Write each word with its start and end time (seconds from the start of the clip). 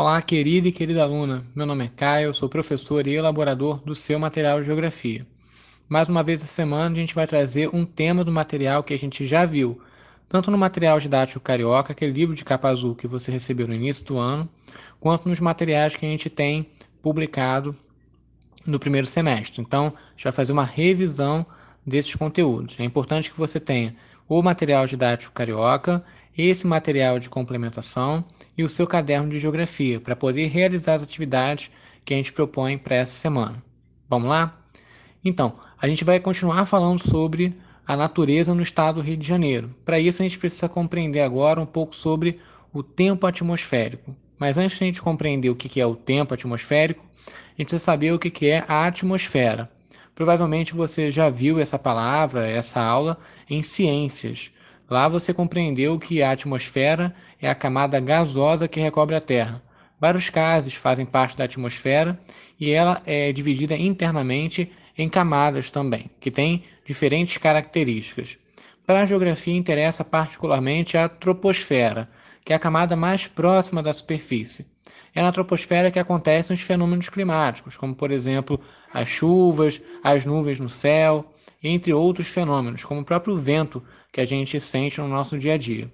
Olá, 0.00 0.22
querida 0.22 0.68
e 0.68 0.70
querida 0.70 1.02
aluna. 1.02 1.44
Meu 1.56 1.66
nome 1.66 1.84
é 1.84 1.88
Caio, 1.88 2.32
sou 2.32 2.48
professor 2.48 3.04
e 3.08 3.16
elaborador 3.16 3.82
do 3.84 3.96
seu 3.96 4.16
material 4.16 4.60
de 4.60 4.66
geografia. 4.66 5.26
Mais 5.88 6.08
uma 6.08 6.22
vez 6.22 6.40
essa 6.40 6.52
semana 6.52 6.94
a 6.94 7.00
gente 7.00 7.16
vai 7.16 7.26
trazer 7.26 7.68
um 7.74 7.84
tema 7.84 8.22
do 8.22 8.30
material 8.30 8.84
que 8.84 8.94
a 8.94 8.96
gente 8.96 9.26
já 9.26 9.44
viu, 9.44 9.82
tanto 10.28 10.52
no 10.52 10.56
material 10.56 11.00
didático 11.00 11.40
carioca, 11.40 11.90
aquele 11.90 12.12
livro 12.12 12.36
de 12.36 12.44
capa 12.44 12.68
azul 12.68 12.94
que 12.94 13.08
você 13.08 13.32
recebeu 13.32 13.66
no 13.66 13.74
início 13.74 14.06
do 14.06 14.18
ano, 14.18 14.48
quanto 15.00 15.28
nos 15.28 15.40
materiais 15.40 15.96
que 15.96 16.06
a 16.06 16.08
gente 16.08 16.30
tem 16.30 16.70
publicado 17.02 17.76
no 18.64 18.78
primeiro 18.78 19.08
semestre. 19.08 19.60
Então, 19.60 19.86
a 19.86 20.10
gente 20.12 20.22
vai 20.22 20.32
fazer 20.32 20.52
uma 20.52 20.64
revisão 20.64 21.44
desses 21.84 22.14
conteúdos. 22.14 22.78
É 22.78 22.84
importante 22.84 23.32
que 23.32 23.36
você 23.36 23.58
tenha 23.58 23.96
o 24.28 24.40
material 24.42 24.86
didático 24.86 25.32
carioca, 25.32 26.04
esse 26.38 26.66
material 26.66 27.18
de 27.18 27.28
complementação 27.28 28.24
e 28.56 28.62
o 28.62 28.68
seu 28.68 28.86
caderno 28.86 29.28
de 29.28 29.40
geografia 29.40 30.00
para 30.00 30.14
poder 30.14 30.46
realizar 30.46 30.94
as 30.94 31.02
atividades 31.02 31.70
que 32.04 32.14
a 32.14 32.16
gente 32.16 32.32
propõe 32.32 32.78
para 32.78 32.96
essa 32.96 33.12
semana. 33.12 33.62
Vamos 34.08 34.28
lá? 34.28 34.56
Então, 35.24 35.58
a 35.80 35.88
gente 35.88 36.04
vai 36.04 36.20
continuar 36.20 36.64
falando 36.64 37.02
sobre 37.02 37.54
a 37.86 37.96
natureza 37.96 38.54
no 38.54 38.62
estado 38.62 38.96
do 38.96 39.00
Rio 39.00 39.16
de 39.16 39.26
Janeiro. 39.26 39.74
Para 39.84 39.98
isso, 39.98 40.22
a 40.22 40.24
gente 40.24 40.38
precisa 40.38 40.68
compreender 40.68 41.20
agora 41.20 41.60
um 41.60 41.66
pouco 41.66 41.94
sobre 41.94 42.38
o 42.72 42.82
tempo 42.82 43.26
atmosférico. 43.26 44.14
Mas 44.38 44.56
antes 44.56 44.78
de 44.78 44.84
a 44.84 44.86
gente 44.86 45.02
compreender 45.02 45.50
o 45.50 45.56
que 45.56 45.80
é 45.80 45.86
o 45.86 45.96
tempo 45.96 46.34
atmosférico, 46.34 47.04
a 47.26 47.30
gente 47.58 47.66
precisa 47.66 47.84
saber 47.84 48.12
o 48.12 48.18
que 48.18 48.46
é 48.46 48.64
a 48.68 48.86
atmosfera. 48.86 49.70
Provavelmente 50.14 50.74
você 50.74 51.10
já 51.10 51.28
viu 51.28 51.58
essa 51.58 51.78
palavra, 51.78 52.46
essa 52.46 52.80
aula 52.80 53.18
em 53.48 53.62
ciências. 53.62 54.50
Lá 54.88 55.08
você 55.08 55.34
compreendeu 55.34 55.98
que 55.98 56.22
a 56.22 56.30
atmosfera 56.30 57.14
é 57.40 57.48
a 57.48 57.54
camada 57.54 58.00
gasosa 58.00 58.66
que 58.66 58.80
recobre 58.80 59.14
a 59.14 59.20
Terra. 59.20 59.62
Vários 60.00 60.28
gases 60.28 60.74
fazem 60.74 61.04
parte 61.04 61.36
da 61.36 61.44
atmosfera 61.44 62.18
e 62.58 62.70
ela 62.70 63.02
é 63.04 63.32
dividida 63.32 63.76
internamente 63.76 64.72
em 64.96 65.08
camadas 65.08 65.70
também, 65.70 66.10
que 66.20 66.30
têm 66.30 66.64
diferentes 66.84 67.36
características. 67.36 68.38
Para 68.86 69.02
a 69.02 69.04
geografia 69.04 69.56
interessa 69.56 70.04
particularmente 70.04 70.96
a 70.96 71.08
troposfera, 71.08 72.08
que 72.44 72.52
é 72.52 72.56
a 72.56 72.60
camada 72.60 72.96
mais 72.96 73.26
próxima 73.26 73.82
da 73.82 73.92
superfície 73.92 74.66
é 75.18 75.22
na 75.22 75.32
troposfera 75.32 75.90
que 75.90 75.98
acontecem 75.98 76.54
os 76.54 76.60
fenômenos 76.60 77.08
climáticos, 77.08 77.76
como 77.76 77.94
por 77.94 78.10
exemplo 78.10 78.60
as 78.92 79.08
chuvas, 79.08 79.80
as 80.02 80.24
nuvens 80.24 80.60
no 80.60 80.68
céu, 80.68 81.32
entre 81.62 81.92
outros 81.92 82.28
fenômenos, 82.28 82.84
como 82.84 83.00
o 83.00 83.04
próprio 83.04 83.36
vento 83.38 83.82
que 84.12 84.20
a 84.20 84.24
gente 84.24 84.60
sente 84.60 85.00
no 85.00 85.08
nosso 85.08 85.38
dia 85.38 85.54
a 85.54 85.58
dia. 85.58 85.90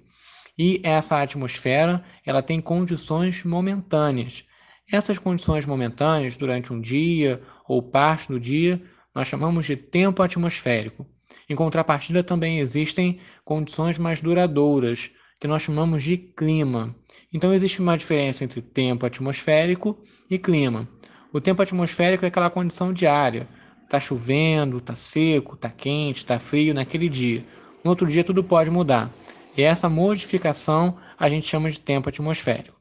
E 0.57 0.79
essa 0.83 1.21
atmosfera, 1.21 2.01
ela 2.25 2.41
tem 2.41 2.61
condições 2.61 3.43
momentâneas. 3.43 4.45
Essas 4.91 5.17
condições 5.17 5.65
momentâneas, 5.65 6.37
durante 6.37 6.71
um 6.71 6.79
dia 6.79 7.41
ou 7.67 7.81
parte 7.81 8.27
do 8.27 8.39
dia, 8.39 8.81
nós 9.13 9.27
chamamos 9.27 9.65
de 9.65 9.75
tempo 9.75 10.21
atmosférico. 10.21 11.05
Em 11.49 11.55
contrapartida, 11.55 12.23
também 12.23 12.59
existem 12.59 13.19
condições 13.43 13.97
mais 13.97 14.21
duradouras, 14.21 15.11
que 15.39 15.47
nós 15.47 15.61
chamamos 15.61 16.03
de 16.03 16.17
clima. 16.17 16.95
Então 17.31 17.53
existe 17.53 17.81
uma 17.81 17.97
diferença 17.97 18.43
entre 18.43 18.61
tempo 18.61 19.05
atmosférico 19.05 20.01
e 20.29 20.37
clima. 20.37 20.87
O 21.33 21.41
tempo 21.41 21.61
atmosférico 21.61 22.25
é 22.25 22.29
aquela 22.29 22.49
condição 22.49 22.93
diária. 22.93 23.47
Está 23.85 23.99
chovendo, 23.99 24.79
está 24.79 24.93
seco, 24.95 25.55
está 25.55 25.69
quente, 25.69 26.17
está 26.17 26.37
frio 26.37 26.73
naquele 26.73 27.07
dia. 27.07 27.45
No 27.83 27.91
outro 27.91 28.07
dia 28.07 28.23
tudo 28.23 28.43
pode 28.43 28.69
mudar. 28.69 29.11
E 29.55 29.61
essa 29.61 29.87
modificação 29.87 30.97
a 31.17 31.29
gente 31.29 31.47
chama 31.47 31.71
de 31.71 31.79
tempo 31.79 32.09
atmosférico. 32.09 32.75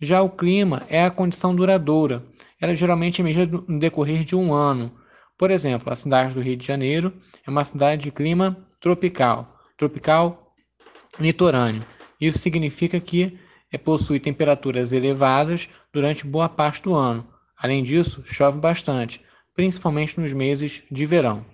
Já 0.00 0.22
o 0.22 0.30
clima 0.30 0.84
é 0.88 1.04
a 1.04 1.10
condição 1.10 1.54
duradoura. 1.54 2.24
Ela 2.60 2.76
geralmente 2.76 3.20
é 3.20 3.24
medida 3.24 3.64
no 3.66 3.78
decorrer 3.78 4.24
de 4.24 4.36
um 4.36 4.52
ano. 4.52 4.92
Por 5.38 5.50
exemplo, 5.50 5.92
a 5.92 5.96
cidade 5.96 6.34
do 6.34 6.40
Rio 6.40 6.56
de 6.56 6.66
Janeiro 6.66 7.12
é 7.46 7.50
uma 7.50 7.64
cidade 7.64 8.02
de 8.04 8.12
clima 8.12 8.56
tropical, 8.80 9.58
tropical 9.76 10.54
litorâneo. 11.18 11.84
Isso 12.20 12.38
significa 12.38 13.00
que 13.00 13.38
é, 13.72 13.78
possui 13.78 14.20
temperaturas 14.20 14.92
elevadas 14.92 15.68
durante 15.92 16.26
boa 16.26 16.48
parte 16.48 16.82
do 16.82 16.94
ano. 16.94 17.26
Além 17.56 17.82
disso, 17.82 18.22
chove 18.24 18.60
bastante, 18.60 19.20
principalmente 19.54 20.18
nos 20.20 20.32
meses 20.32 20.82
de 20.90 21.06
verão. 21.06 21.44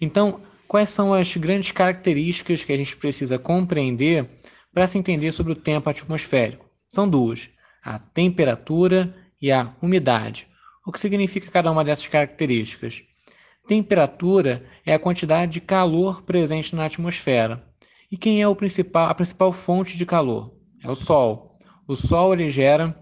Então, 0.00 0.40
quais 0.66 0.90
são 0.90 1.12
as 1.12 1.36
grandes 1.36 1.72
características 1.72 2.64
que 2.64 2.72
a 2.72 2.76
gente 2.76 2.96
precisa 2.96 3.38
compreender 3.38 4.28
para 4.72 4.86
se 4.86 4.98
entender 4.98 5.32
sobre 5.32 5.52
o 5.52 5.56
tempo 5.56 5.90
atmosférico? 5.90 6.68
São 6.88 7.08
duas: 7.08 7.50
a 7.82 7.98
temperatura 7.98 9.14
e 9.40 9.50
a 9.50 9.74
umidade. 9.80 10.46
O 10.86 10.92
que 10.92 11.00
significa 11.00 11.50
cada 11.50 11.70
uma 11.70 11.84
dessas 11.84 12.08
características? 12.08 13.02
Temperatura 13.66 14.64
é 14.86 14.94
a 14.94 14.98
quantidade 14.98 15.52
de 15.52 15.60
calor 15.60 16.22
presente 16.22 16.74
na 16.74 16.86
atmosfera. 16.86 17.62
E 18.10 18.16
quem 18.16 18.42
é 18.42 18.54
principal, 18.54 19.08
a 19.10 19.14
principal 19.14 19.52
fonte 19.52 19.98
de 19.98 20.06
calor? 20.06 20.54
É 20.82 20.90
o 20.90 20.94
Sol. 20.94 21.52
O 21.86 21.94
Sol 21.94 22.32
ele 22.32 22.48
gera 22.48 22.98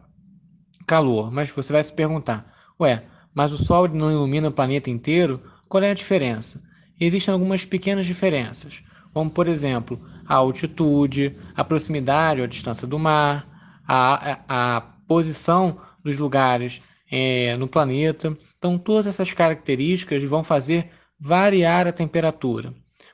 calor, 0.87 1.31
mas 1.31 1.51
você 1.51 1.73
vai 1.73 1.83
se 1.83 1.93
perguntar: 1.93 2.53
ué, 2.81 3.05
mas 3.37 3.53
o 3.53 3.59
Sol 3.63 3.87
não 3.87 4.11
ilumina 4.11 4.49
o 4.49 4.53
planeta 4.53 4.89
inteiro? 4.89 5.43
Qual 5.69 5.83
é 5.83 5.91
a 5.91 5.95
diferença? 5.95 6.63
Existem 6.99 7.35
algumas 7.35 7.67
pequenas 7.67 8.07
diferenças, 8.07 8.83
como 9.13 9.31
por 9.31 9.47
exemplo 9.47 10.01
a 10.27 10.37
altitude, 10.37 11.37
a 11.55 11.63
proximidade 11.63 12.41
ou 12.41 12.47
a 12.47 12.49
distância 12.49 12.87
do 12.87 12.99
mar, 12.99 13.47
a, 13.87 14.33
a, 14.49 14.77
a 14.77 14.81
posição 15.07 15.79
dos 16.03 16.17
lugares 16.17 16.81
é, 17.11 17.55
no 17.59 17.69
planeta. 17.69 18.35
Então, 18.57 18.79
todas 18.79 19.07
essas 19.07 19.31
características 19.35 20.23
vão 20.25 20.43
fazer 20.43 20.89
variar 21.21 21.87
a 21.87 21.93
temperatura. 21.93 22.73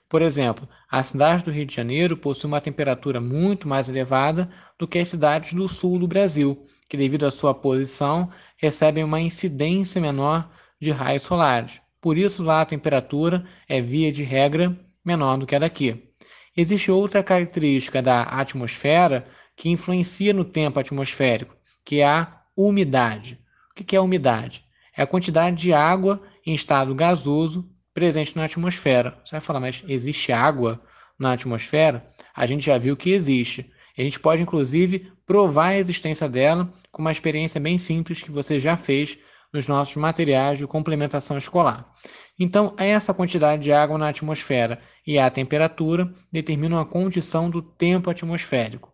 Por 0.08 0.22
exemplo, 0.22 0.68
a 0.88 1.02
cidade 1.02 1.42
do 1.42 1.50
Rio 1.50 1.66
de 1.66 1.74
Janeiro 1.74 2.16
possui 2.16 2.46
uma 2.46 2.60
temperatura 2.60 3.20
muito 3.20 3.66
mais 3.66 3.88
elevada 3.88 4.48
do 4.78 4.86
que 4.86 5.00
as 5.00 5.08
cidades 5.08 5.52
do 5.52 5.66
sul 5.66 5.98
do 5.98 6.06
Brasil, 6.06 6.64
que, 6.92 6.96
devido 6.98 7.24
à 7.24 7.30
sua 7.30 7.54
posição, 7.54 8.28
recebem 8.58 9.02
uma 9.02 9.18
incidência 9.18 9.98
menor 9.98 10.50
de 10.78 10.90
raios 10.90 11.22
solares. 11.22 11.80
Por 12.02 12.18
isso, 12.18 12.42
lá 12.42 12.60
a 12.60 12.66
temperatura 12.66 13.46
é, 13.66 13.80
via 13.80 14.12
de 14.12 14.22
regra, 14.22 14.78
menor 15.02 15.38
do 15.38 15.46
que 15.46 15.54
a 15.54 15.58
daqui. 15.58 16.12
Existe 16.54 16.90
outra 16.90 17.22
característica 17.22 18.02
da 18.02 18.24
atmosfera 18.24 19.26
que 19.56 19.70
influencia 19.70 20.34
no 20.34 20.44
tempo 20.44 20.78
atmosférico, 20.78 21.56
que 21.82 22.00
é 22.00 22.06
a 22.06 22.42
umidade. 22.54 23.40
O 23.70 23.82
que 23.82 23.96
é 23.96 23.98
a 23.98 24.02
umidade? 24.02 24.62
É 24.94 25.00
a 25.00 25.06
quantidade 25.06 25.56
de 25.56 25.72
água 25.72 26.20
em 26.44 26.52
estado 26.52 26.94
gasoso 26.94 27.66
presente 27.94 28.36
na 28.36 28.44
atmosfera. 28.44 29.18
Você 29.24 29.30
vai 29.30 29.40
falar, 29.40 29.60
mas 29.60 29.82
existe 29.88 30.30
água 30.30 30.78
na 31.18 31.32
atmosfera? 31.32 32.06
A 32.36 32.44
gente 32.44 32.66
já 32.66 32.76
viu 32.76 32.94
que 32.98 33.12
existe. 33.12 33.72
A 33.96 34.02
gente 34.02 34.18
pode, 34.18 34.42
inclusive, 34.42 35.12
provar 35.26 35.68
a 35.68 35.78
existência 35.78 36.28
dela 36.28 36.72
com 36.90 37.02
uma 37.02 37.12
experiência 37.12 37.60
bem 37.60 37.76
simples 37.78 38.22
que 38.22 38.30
você 38.30 38.58
já 38.58 38.76
fez 38.76 39.18
nos 39.52 39.68
nossos 39.68 39.96
materiais 39.96 40.58
de 40.58 40.66
complementação 40.66 41.36
escolar. 41.36 41.92
Então, 42.38 42.74
essa 42.78 43.12
quantidade 43.12 43.62
de 43.62 43.72
água 43.72 43.98
na 43.98 44.08
atmosfera 44.08 44.80
e 45.06 45.18
a 45.18 45.28
temperatura 45.30 46.12
determinam 46.32 46.78
a 46.78 46.86
condição 46.86 47.50
do 47.50 47.60
tempo 47.60 48.08
atmosférico. 48.08 48.90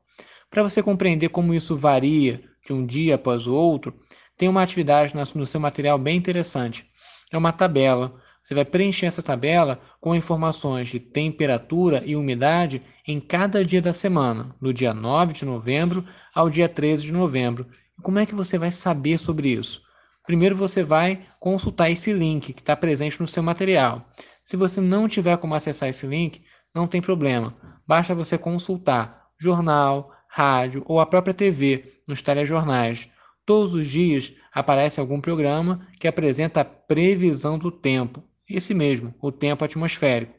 Para 0.51 0.63
você 0.63 0.83
compreender 0.83 1.29
como 1.29 1.55
isso 1.55 1.77
varia 1.77 2.43
de 2.67 2.73
um 2.73 2.85
dia 2.85 3.15
após 3.15 3.47
o 3.47 3.55
outro, 3.55 3.95
tem 4.37 4.49
uma 4.49 4.63
atividade 4.63 5.15
no 5.35 5.47
seu 5.47 5.61
material 5.61 5.99
bem 5.99 6.17
interessante. 6.17 6.87
É 7.31 7.39
uma 7.39 7.53
tabela 7.53 8.21
você 8.49 8.55
vai 8.55 8.65
preencher 8.65 9.05
essa 9.05 9.23
tabela 9.23 9.79
com 10.01 10.15
informações 10.15 10.89
de 10.89 10.99
temperatura 10.99 12.03
e 12.07 12.17
umidade 12.17 12.81
em 13.07 13.21
cada 13.21 13.63
dia 13.63 13.83
da 13.83 13.93
semana, 13.93 14.57
do 14.59 14.73
dia 14.73 14.95
9 14.95 15.35
de 15.35 15.45
novembro 15.45 16.03
ao 16.35 16.49
dia 16.49 16.67
13 16.67 17.03
de 17.03 17.13
novembro. 17.13 17.67
E 17.99 18.01
como 18.01 18.19
é 18.19 18.25
que 18.25 18.35
você 18.35 18.57
vai 18.57 18.71
saber 18.71 19.19
sobre 19.19 19.51
isso? 19.51 19.83
Primeiro 20.25 20.57
você 20.57 20.83
vai 20.83 21.27
consultar 21.39 21.91
esse 21.91 22.11
link 22.11 22.55
que 22.55 22.63
está 22.63 22.75
presente 22.75 23.21
no 23.21 23.27
seu 23.27 23.43
material. 23.43 24.09
Se 24.43 24.57
você 24.57 24.81
não 24.81 25.07
tiver 25.07 25.37
como 25.37 25.55
acessar 25.55 25.91
esse 25.91 26.07
link, 26.07 26.43
não 26.75 26.89
tem 26.89 27.03
problema. 27.03 27.55
Basta 27.87 28.15
você 28.15 28.39
consultar 28.39 29.27
jornal, 29.39 30.11
rádio 30.27 30.83
ou 30.87 31.01
a 31.01 31.05
própria 31.05 31.35
TV 31.35 32.01
nos 32.09 32.23
telejornais. 32.23 33.11
Todos 33.45 33.75
os 33.75 33.87
dias 33.87 34.33
aparece 34.51 35.01
algum 35.01 35.21
programa 35.21 35.87
que 36.01 36.09
apresenta 36.09 36.63
a 36.63 36.65
previsão 36.65 37.59
do 37.59 37.71
tempo 37.71 38.27
esse 38.49 38.75
mesmo, 38.75 39.15
o 39.21 39.31
tempo 39.31 39.65
atmosférico. 39.65 40.35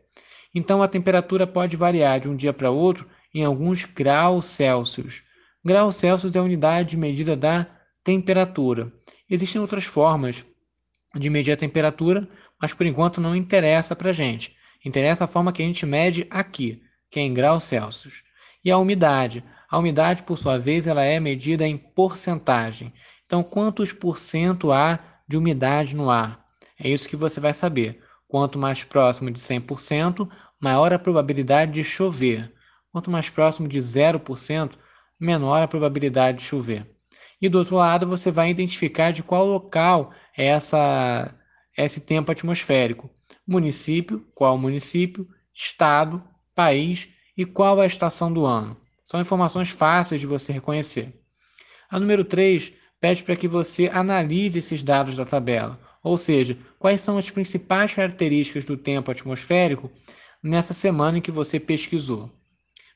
Então 0.54 0.82
a 0.82 0.88
temperatura 0.88 1.46
pode 1.46 1.76
variar 1.76 2.20
de 2.20 2.28
um 2.28 2.36
dia 2.36 2.52
para 2.54 2.72
outro 2.72 3.08
em 3.34 3.44
alguns 3.44 3.86
graus 3.86 4.46
Celsius. 4.46 5.24
Graus 5.64 5.96
Celsius 5.98 6.36
é 6.36 6.40
a 6.40 6.44
unidade 6.44 6.92
de 6.92 6.98
medida 6.98 7.36
da 7.36 7.68
temperatura. 8.04 8.92
Existem 9.30 9.62
outras 9.62 9.86
formas 9.86 10.46
de 11.16 11.30
medir 11.30 11.52
a 11.52 11.58
temperatura, 11.58 12.28
mas 12.60 12.74
por 12.74 12.86
enquanto 12.86 13.22
não 13.22 13.36
interessa 13.36 13.96
para 13.96 14.10
a 14.10 14.14
gente. 14.14 14.56
Interessa 14.84 15.26
a 15.26 15.28
forma 15.28 15.52
que 15.52 15.62
a 15.62 15.66
gente 15.66 15.86
mede 15.86 16.26
aqui, 16.30 16.82
que 17.12 17.20
é 17.20 17.24
em 17.24 17.34
graus 17.34 17.64
Celsius. 17.66 18.24
E 18.64 18.72
a 18.72 18.78
umidade. 18.78 19.44
A 19.70 19.78
umidade, 19.78 20.24
por 20.24 20.38
sua 20.38 20.58
vez, 20.58 20.88
ela 20.88 21.04
é 21.04 21.20
medida 21.20 21.68
em 21.68 21.78
porcentagem. 21.78 22.92
Então, 23.26 23.44
quantos 23.44 23.94
por 23.94 24.18
cento 24.18 24.72
há 24.72 25.00
de 25.28 25.38
umidade 25.38 25.96
no 25.96 26.10
ar? 26.10 26.44
É 26.80 26.90
isso 26.90 27.10
que 27.10 27.16
você 27.16 27.40
vai 27.40 27.54
saber. 27.54 28.02
Quanto 28.28 28.58
mais 28.58 28.84
próximo 28.84 29.30
de 29.30 29.40
100%, 29.40 30.30
maior 30.60 30.94
a 30.94 31.00
probabilidade 31.00 31.72
de 31.72 31.84
chover. 31.84 32.54
Quanto 32.92 33.12
mais 33.12 33.30
próximo 33.30 33.68
de 33.68 33.78
0%, 33.78 34.72
menor 35.20 35.62
a 35.62 35.68
probabilidade 35.68 36.38
de 36.38 36.44
chover. 36.44 36.90
E 37.42 37.50
do 37.50 37.58
outro 37.58 37.76
lado, 37.76 38.08
você 38.08 38.32
vai 38.32 38.50
identificar 38.50 39.12
de 39.12 39.24
qual 39.24 39.46
local 39.46 40.12
é 40.38 40.46
essa, 40.46 41.36
esse 41.78 42.02
tempo 42.02 42.32
atmosférico. 42.32 43.10
Município, 43.48 44.26
qual 44.34 44.58
município, 44.58 45.28
estado, 45.54 46.24
país 46.54 47.10
e 47.38 47.46
qual 47.46 47.80
a 47.80 47.86
estação 47.86 48.32
do 48.32 48.46
ano. 48.46 48.78
São 49.04 49.22
informações 49.22 49.70
fáceis 49.70 50.22
de 50.22 50.28
você 50.28 50.52
reconhecer. 50.54 51.20
A 51.90 52.00
número 52.00 52.24
3 52.24 52.74
pede 53.00 53.24
para 53.24 53.36
que 53.36 53.48
você 53.48 53.88
analise 53.88 54.60
esses 54.60 54.84
dados 54.84 55.16
da 55.16 55.26
tabela, 55.26 55.80
ou 56.04 56.18
seja, 56.18 56.58
quais 56.78 57.02
são 57.02 57.18
as 57.18 57.30
principais 57.30 57.94
características 57.94 58.66
do 58.66 58.78
tempo 58.78 59.12
atmosférico 59.12 59.92
nessa 60.42 60.74
semana 60.74 61.18
em 61.18 61.22
que 61.22 61.32
você 61.32 61.60
pesquisou. 61.60 62.32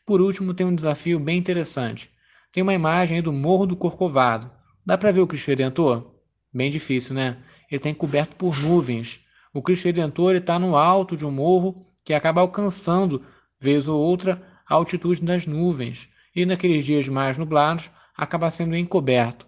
Por 0.05 0.21
último, 0.21 0.53
tem 0.53 0.65
um 0.65 0.75
desafio 0.75 1.19
bem 1.19 1.37
interessante. 1.37 2.09
Tem 2.51 2.61
uma 2.61 2.73
imagem 2.73 3.21
do 3.21 3.33
Morro 3.33 3.65
do 3.65 3.75
Corcovado. 3.75 4.51
Dá 4.85 4.97
para 4.97 5.11
ver 5.11 5.21
o 5.21 5.27
Cristo 5.27 5.47
Redentor? 5.47 6.11
Bem 6.53 6.69
difícil, 6.69 7.15
né? 7.15 7.37
Ele 7.69 7.77
está 7.77 7.89
encoberto 7.89 8.35
por 8.35 8.57
nuvens. 8.61 9.21
O 9.53 9.61
Cristo 9.61 9.85
Redentor 9.85 10.35
está 10.35 10.59
no 10.59 10.75
alto 10.75 11.17
de 11.17 11.25
um 11.25 11.31
morro 11.31 11.85
que 12.03 12.13
acaba 12.13 12.41
alcançando, 12.41 13.23
vez 13.59 13.87
ou 13.87 13.99
outra, 13.99 14.41
a 14.67 14.75
altitude 14.75 15.23
das 15.23 15.47
nuvens, 15.47 16.09
e 16.35 16.45
naqueles 16.45 16.85
dias 16.85 17.07
mais 17.07 17.37
nublados 17.37 17.89
acaba 18.15 18.49
sendo 18.49 18.75
encoberto. 18.75 19.47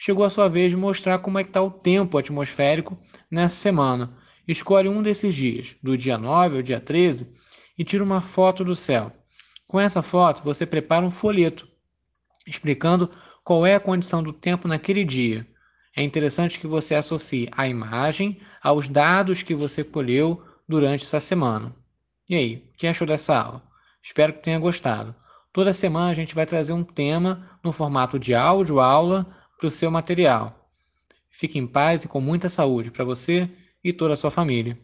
Chegou 0.00 0.24
a 0.24 0.30
sua 0.30 0.48
vez 0.48 0.70
de 0.70 0.76
mostrar 0.76 1.18
como 1.18 1.40
é 1.40 1.42
que 1.42 1.50
está 1.50 1.60
o 1.60 1.72
tempo 1.72 2.16
atmosférico 2.16 2.96
nessa 3.28 3.56
semana. 3.56 4.16
Escolhe 4.46 4.88
um 4.88 5.02
desses 5.02 5.34
dias, 5.34 5.74
do 5.82 5.98
dia 5.98 6.16
9 6.16 6.56
ao 6.56 6.62
dia 6.62 6.80
13, 6.80 7.34
e 7.76 7.82
tira 7.82 8.04
uma 8.04 8.20
foto 8.20 8.64
do 8.64 8.76
céu. 8.76 9.12
Com 9.66 9.80
essa 9.80 10.00
foto, 10.00 10.44
você 10.44 10.64
prepara 10.64 11.04
um 11.04 11.10
folheto 11.10 11.68
explicando 12.46 13.10
qual 13.42 13.66
é 13.66 13.74
a 13.74 13.80
condição 13.80 14.22
do 14.22 14.32
tempo 14.32 14.68
naquele 14.68 15.04
dia. 15.04 15.44
É 15.96 16.02
interessante 16.02 16.60
que 16.60 16.66
você 16.66 16.94
associe 16.94 17.48
a 17.50 17.66
imagem 17.66 18.40
aos 18.62 18.88
dados 18.88 19.42
que 19.42 19.54
você 19.54 19.82
colheu 19.82 20.44
durante 20.66 21.02
essa 21.02 21.18
semana. 21.18 21.74
E 22.28 22.36
aí, 22.36 22.70
o 22.72 22.76
que 22.76 22.86
achou 22.86 23.06
dessa 23.06 23.36
aula? 23.36 23.62
Espero 24.00 24.32
que 24.32 24.42
tenha 24.42 24.60
gostado. 24.60 25.14
Toda 25.52 25.72
semana 25.72 26.10
a 26.10 26.14
gente 26.14 26.36
vai 26.36 26.46
trazer 26.46 26.72
um 26.72 26.84
tema 26.84 27.50
no 27.64 27.72
formato 27.72 28.16
de 28.16 28.32
áudio 28.32 28.78
aula 28.78 29.26
para 29.58 29.66
o 29.66 29.70
seu 29.70 29.90
material. 29.90 30.70
Fique 31.28 31.58
em 31.58 31.66
paz 31.66 32.04
e 32.04 32.08
com 32.08 32.20
muita 32.20 32.48
saúde 32.48 32.90
para 32.90 33.04
você 33.04 33.48
e 33.84 33.92
toda 33.92 34.14
a 34.14 34.16
sua 34.16 34.30
família. 34.30 34.76